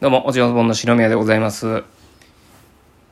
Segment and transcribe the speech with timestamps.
[0.00, 1.84] どうも、おじおぼんの白宮でございます。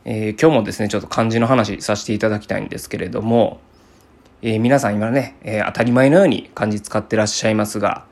[0.05, 3.61] えー今日もですね、ちょっと漢字の話させていただきたいんですけれども、
[4.43, 8.05] えー皆さん今ね、えー当たり前のように漢字使ってらっしゃいますが、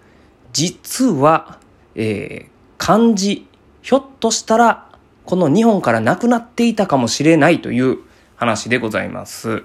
[0.52, 1.58] 実は、
[1.96, 2.48] え
[2.78, 3.48] 漢字、
[3.82, 4.88] ひょっとしたら、
[5.24, 7.98] この日本からなくなっていたかもしれないという
[8.36, 9.64] 話でございます。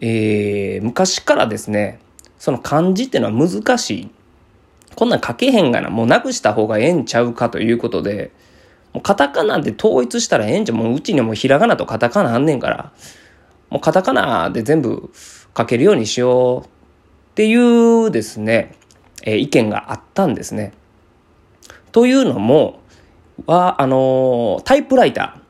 [0.00, 2.00] え昔からですね、
[2.36, 4.10] その漢字っていうのは難しい。
[4.94, 8.30] こんなん書けへんがな、もうなくした方がええんちゃうかということで、
[8.92, 10.78] もうカタカナで統一したらええんじゃん。
[10.78, 12.92] もううちにもひらがなとカタカナあんねんから、
[13.70, 15.10] もうカタカナで全部
[15.56, 16.68] 書けるようにしようっ
[17.34, 18.74] ていうですね、
[19.24, 20.72] えー意見があったんですね。
[21.90, 22.80] というのも、
[23.46, 25.44] は、あのータイプライター。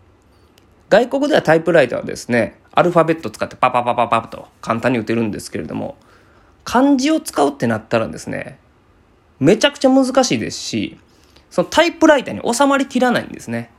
[0.90, 5.96] 外国ではタイプライターはですね、アルファベット使ってパパパパパと簡単に打てるんですけれども、
[6.64, 8.58] 漢字を使うってなったらですね、
[9.40, 10.98] めちゃくちゃ難しいですし、
[11.50, 13.70] そのタイプライターに収まりきらないんですね。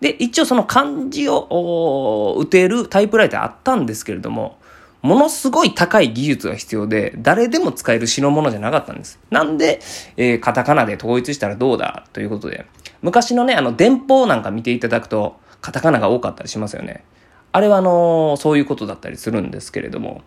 [0.00, 4.58] で、一応その漢字を打てるタイプライターあったんですけれども、
[5.02, 9.18] ものすごい高い技術が必要で、誰でも使える代物じゃなかったんです。
[9.30, 9.80] なんで、
[10.16, 12.66] えーカタカナで統一したらどうだということで、
[13.02, 17.04] 昔のね、あの、電報なんか見ていただくと、カタカナが多かったりしますよね。
[17.52, 20.22] あれはあのーそういうことだったりするんですけれども、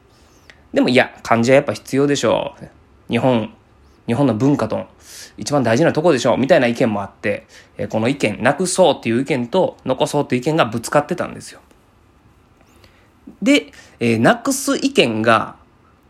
[0.73, 2.65] でもいや、漢字はやっぱ必要でしょう。
[3.09, 3.53] 日本、
[4.07, 4.87] 日本の文化と
[5.37, 6.37] 一番大事なとこでしょう。
[6.37, 7.47] みたいな意見もあって、
[7.77, 11.61] えこの意見、なくそうっていう意見と残そうっていう意見がぶつかってたんですよ。
[13.41, 15.55] で、えなくす意見が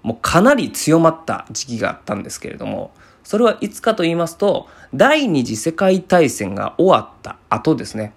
[0.04, 2.92] もうかなり強まった時期があったんですけれども、
[3.24, 8.14] それはいつかと言いますと、第二次世界大戦が終わった後ですね。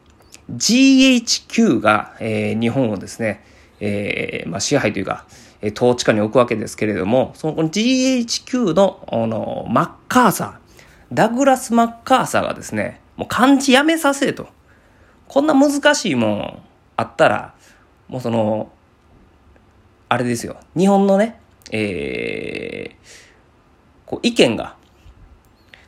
[0.50, 3.44] GHQ が、えー日本をですね、
[3.80, 5.26] えーまあ、支配というか、
[5.62, 14.48] えー統治下に置くわけですけれども、そのこの GHQ のあのマッカーサー、ダグラス・マッカーサーがですね、もう漢字やめさせと。
[15.28, 16.62] こんな難しいもん
[16.96, 17.54] あったら、
[18.08, 18.70] もうその、
[20.08, 20.56] あれですよ。
[20.76, 21.40] 日本のね、
[21.70, 23.32] えー
[24.04, 24.76] こう意見が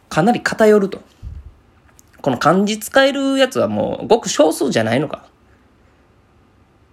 [0.09, 1.03] かなり偏ると。
[2.23, 5.27] この漢字使えるやつはもうごく少数じゃないのか。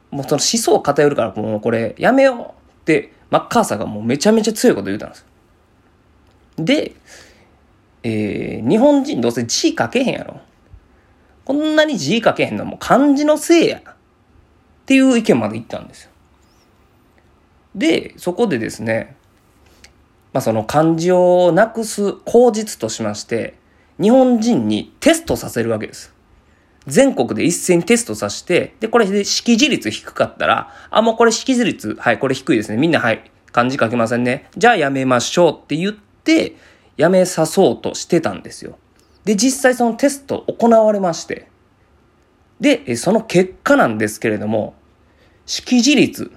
[0.10, 2.61] もうその思想偏るからもうこれやめよう
[3.30, 5.26] マッカーサーがもうめちゃめちゃ強いこと言うたんです。
[6.58, 6.94] で、
[8.04, 10.42] えー日本人どうせ字書けへんやろ。
[11.46, 13.80] こんなに字書けへんのもう漢字のせいや。
[13.80, 13.84] っ
[14.86, 16.12] ていう意見まで言ったんですよ。
[17.76, 19.16] で、そこでですね、
[20.34, 23.56] まあその漢字をなくす口実としまして、
[24.02, 26.11] 日本人にテストさせるわけです。
[26.88, 32.78] 全国で一斉にテストさせて、で、これで識字率低かったら、あ、もうこれ識字率、はい、これ低いですね。
[32.78, 34.50] みんな、はい、漢字書けませんね。
[34.58, 36.56] じゃあやめましょうって言って、
[36.98, 38.78] やめさそうとしてたんですよ。
[39.26, 41.50] で、実際そのテスト行われまして、
[42.60, 44.76] で、その結果なんですけれども、
[45.46, 46.32] 識字率、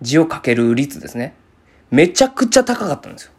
[0.00, 1.34] 字を書ける率ですね。
[1.90, 3.32] めちゃくちゃ高かったんですよ。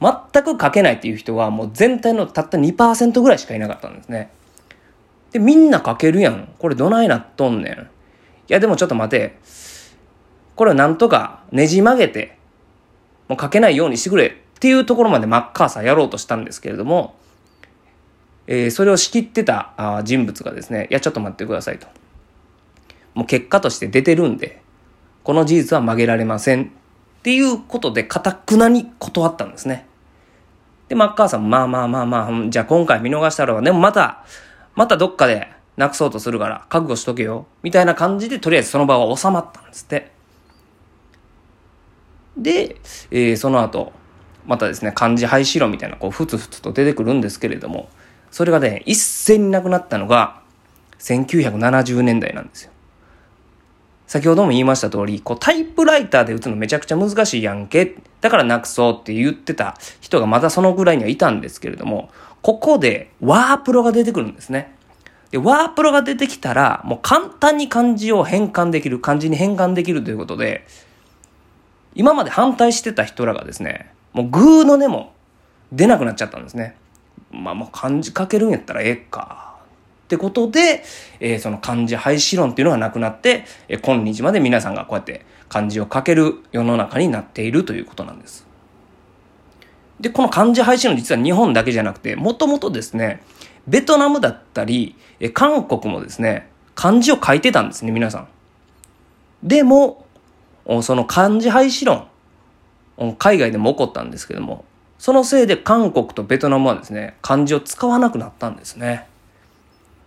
[0.00, 4.30] 全く書けないっていう人はもう全体のたった2%ぐらいしかいなかったんですね。
[5.32, 6.54] で、みんな書けるやん。
[6.58, 7.74] これどないなっとんねん。
[7.74, 7.78] い
[8.48, 9.38] や、でもちょっと待て。
[10.54, 12.36] これをなんとかねじ曲げて、
[13.28, 17.16] もう書けないようにしてくれっていうところまでマッカーサーやろうとしたんですけれども、
[18.46, 21.86] えーそれを仕切ってたあ人物がですね、いや、ちょっと待ってくださいと。
[23.14, 24.62] もう結果として出てるんで、
[25.24, 26.64] この事実は曲げられません。
[26.64, 26.66] っ
[27.22, 29.86] ていうことで、かたくなに断ったんですね。
[30.88, 34.24] で、マッカーサーも、まあまあまあまあ、じゃあ今回見逃したらでもまた、
[34.74, 37.46] またどっかでなくそうとするから、覚悟しとけよ。
[37.62, 40.12] みたいな感じで、とりあえずその場は収まったんですって。
[42.36, 42.76] で、
[43.10, 43.92] えーその後、
[44.46, 47.88] またですね、漢字廃止論みたいな、こう、ふつふつと出てくるんですけれども、
[48.30, 50.40] それがね、一斉になくなったのが、
[50.98, 52.71] 1970年代なんですよ。
[54.12, 57.96] 先ほども言いました通り、こうタイプライターで打つのめちゃくちゃ難しいやんけ。
[58.20, 62.10] だからなくそうって言ってた人がまだそのぐらいにはいたんですけれども、
[62.42, 64.74] ここでワープロが出てくるんですね。
[65.30, 70.66] で、ワープロが出てきたら、もう簡単に漢字を変換できる、漢字に変換できるということで、
[71.94, 75.14] 今まで反対してた人らがですね、もうグーの音も
[75.72, 76.76] 出なくなっちゃったんですね。
[77.30, 79.51] まあもう漢字書けるんやったらええか。
[80.12, 80.84] ってことで、
[81.20, 88.46] えーその漢字廃止論っていうのがなくなって、えー今日まで皆さんがこうやって漢字を書ける世の中になっているということなんです。
[90.00, 93.22] で、この漢字廃止論実は日本だけじゃなくて、もともとですね、
[93.66, 98.28] ベトナムだったり、えー韓国もですね、漢字を書いてたんですね、皆さん。
[99.42, 100.04] でも、
[100.82, 102.06] その漢字廃止論、
[103.16, 104.66] 海外でも起こったんですけども、
[104.98, 109.06] そのせいで韓国とベトナムはですね、漢字を使わなくなったんですね。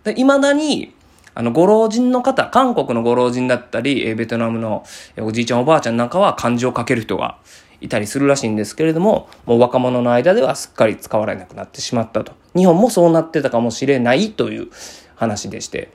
[0.06, 0.94] で、未だに、
[1.34, 4.84] あの、ご老人の方、韓国のご老人だったり、えベトナムの
[5.18, 7.38] おじいちゃんおばあちゃんなんかは漢字を書ける人が
[7.80, 12.32] いたりするらしいんですけれども、もう若者の間ではすっかり使われなくなってしまったと。
[12.54, 14.68] 日本もそうなってたかもしれないという
[15.16, 15.90] 話でして。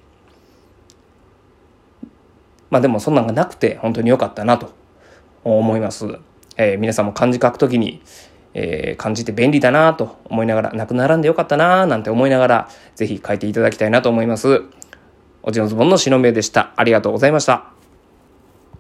[2.69, 4.73] まあでもそんなんがなくて本当に良かったなと
[5.45, 6.19] 思います。
[6.57, 8.01] えー、皆さんも漢字書くときに、
[8.53, 14.63] えー、感じて便利だなと思いながら、なくならんでよかったななんて思いながら、ぜひ書いていただきたいなと思います。
[15.44, 16.74] おじのズボンのしのめでした。
[16.75, 17.81] ありがとうございました。